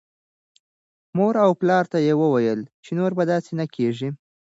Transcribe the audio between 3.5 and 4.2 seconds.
نه کېږي.